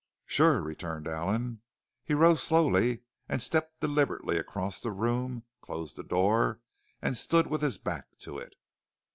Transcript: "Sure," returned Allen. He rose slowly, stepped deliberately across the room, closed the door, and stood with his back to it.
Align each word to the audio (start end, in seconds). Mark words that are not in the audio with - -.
"Sure," 0.25 0.63
returned 0.63 1.07
Allen. 1.07 1.61
He 2.03 2.15
rose 2.15 2.41
slowly, 2.41 3.03
stepped 3.37 3.81
deliberately 3.81 4.35
across 4.39 4.81
the 4.81 4.89
room, 4.91 5.43
closed 5.61 5.95
the 5.95 6.01
door, 6.03 6.59
and 7.03 7.15
stood 7.15 7.45
with 7.45 7.61
his 7.61 7.77
back 7.77 8.07
to 8.21 8.39
it. 8.39 8.55